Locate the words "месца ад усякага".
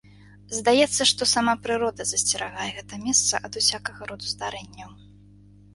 3.05-4.01